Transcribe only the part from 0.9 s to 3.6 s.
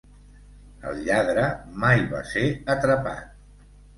El lladre mai va ser atrapat.